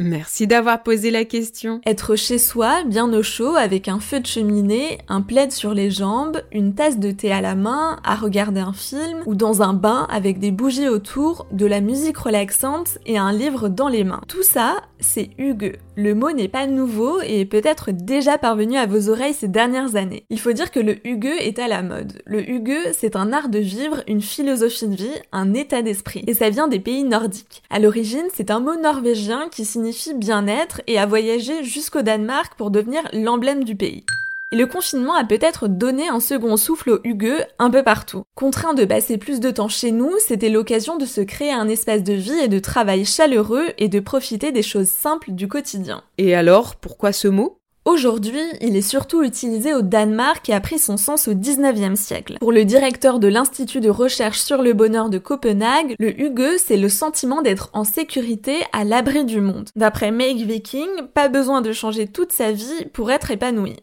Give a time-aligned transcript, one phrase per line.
[0.00, 1.80] Merci d'avoir posé la question.
[1.84, 5.90] Être chez soi, bien au chaud, avec un feu de cheminée, un plaid sur les
[5.90, 9.72] jambes, une tasse de thé à la main, à regarder un film, ou dans un
[9.72, 14.20] bain avec des bougies autour, de la musique relaxante et un livre dans les mains.
[14.28, 15.80] Tout ça, c'est Hugue.
[15.96, 19.96] Le mot n'est pas nouveau et est peut-être déjà parvenu à vos oreilles ces dernières
[19.96, 20.26] années.
[20.30, 22.22] Il faut dire que le Hugue est à la mode.
[22.24, 26.22] Le Hugue, c'est un art de vivre, une philosophie de vie, un état d'esprit.
[26.28, 27.64] Et ça vient des pays nordiques.
[27.68, 32.70] À l'origine, c'est un mot norvégien qui signifie bien-être et a voyagé jusqu'au Danemark pour
[32.70, 34.04] devenir l'emblème du pays.
[34.50, 38.22] Et le confinement a peut-être donné un second souffle aux Hugues un peu partout.
[38.34, 42.02] Contraint de passer plus de temps chez nous, c'était l'occasion de se créer un espace
[42.02, 46.02] de vie et de travail chaleureux et de profiter des choses simples du quotidien.
[46.16, 47.57] Et alors, pourquoi ce mot?
[47.88, 52.36] Aujourd'hui, il est surtout utilisé au Danemark et a pris son sens au 19e siècle.
[52.38, 56.76] Pour le directeur de l'Institut de recherche sur le bonheur de Copenhague, le Hugue, c'est
[56.76, 59.70] le sentiment d'être en sécurité à l'abri du monde.
[59.74, 63.76] D'après Meg Viking, pas besoin de changer toute sa vie pour être épanoui.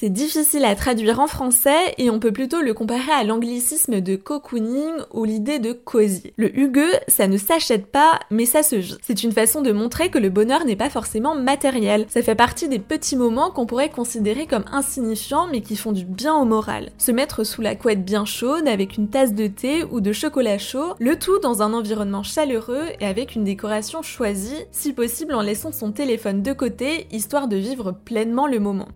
[0.00, 4.14] C'est difficile à traduire en français et on peut plutôt le comparer à l'anglicisme de
[4.14, 6.32] cocooning ou l'idée de cosy.
[6.36, 8.96] Le hugue, ça ne s'achète pas, mais ça se vit.
[9.02, 12.06] C'est une façon de montrer que le bonheur n'est pas forcément matériel.
[12.10, 16.04] Ça fait partie des petits moments qu'on pourrait considérer comme insignifiants mais qui font du
[16.04, 16.90] bien au moral.
[16.96, 20.58] Se mettre sous la couette bien chaude avec une tasse de thé ou de chocolat
[20.58, 25.42] chaud, le tout dans un environnement chaleureux et avec une décoration choisie, si possible en
[25.42, 28.86] laissant son téléphone de côté, histoire de vivre pleinement le moment.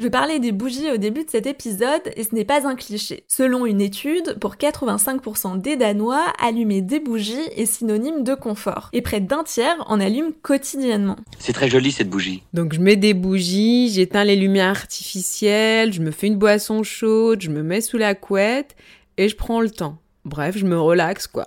[0.00, 3.22] Je parlais des bougies au début de cet épisode et ce n'est pas un cliché.
[3.28, 8.88] Selon une étude, pour 85% des Danois, allumer des bougies est synonyme de confort.
[8.92, 11.16] Et près d'un tiers en allument quotidiennement.
[11.38, 12.42] C'est très joli cette bougie.
[12.52, 17.40] Donc je mets des bougies, j'éteins les lumières artificielles, je me fais une boisson chaude,
[17.40, 18.74] je me mets sous la couette
[19.16, 19.98] et je prends le temps.
[20.24, 21.46] Bref, je me relaxe quoi.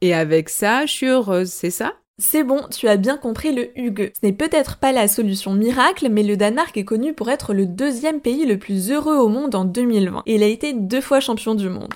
[0.00, 1.94] Et avec ça, je suis heureuse, c'est ça?
[2.18, 4.10] C'est bon, tu as bien compris le Hugue.
[4.18, 7.66] Ce n'est peut-être pas la solution miracle, mais le Danemark est connu pour être le
[7.66, 10.22] deuxième pays le plus heureux au monde en 2020.
[10.24, 11.92] Et il a été deux fois champion du monde.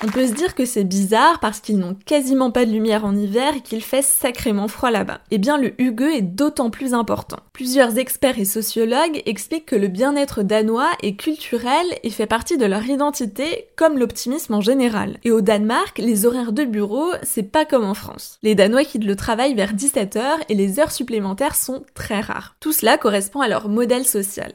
[0.00, 3.16] On peut se dire que c'est bizarre parce qu'ils n'ont quasiment pas de lumière en
[3.16, 5.20] hiver et qu'il fait sacrément froid là-bas.
[5.32, 7.38] Eh bien, le Hugue est d'autant plus important.
[7.52, 12.66] Plusieurs experts et sociologues expliquent que le bien-être danois est culturel et fait partie de
[12.66, 15.18] leur identité, comme l'optimisme en général.
[15.24, 18.38] Et au Danemark, les horaires de bureau, c'est pas comme en France.
[18.44, 22.54] Les Danois quittent le travail vers 17h et les heures supplémentaires sont très rares.
[22.60, 24.52] Tout cela correspond à leur modèle social.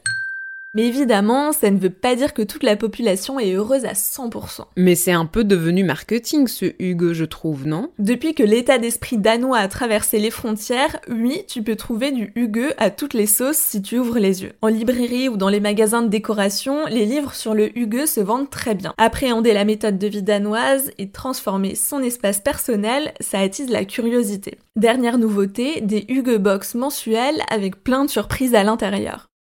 [0.75, 4.66] Mais évidemment, ça ne veut pas dire que toute la population est heureuse à 100%.
[4.75, 7.91] Mais c'est un peu devenu marketing ce Hugo, je trouve, non?
[8.00, 12.66] Depuis que l'état d'esprit danois a traversé les frontières, oui, tu peux trouver du Hugo
[12.78, 14.53] à toutes les sauces si tu ouvres les yeux.
[14.63, 18.50] En librairie ou dans les magasins de décoration, les livres sur le Hugo se vendent
[18.50, 18.95] très bien.
[18.97, 24.57] Appréhender la méthode de vie danoise et transformer son espace personnel, ça attise la curiosité.
[24.75, 29.28] Dernière nouveauté, des Hugo Box mensuels avec plein de surprises à l'intérieur.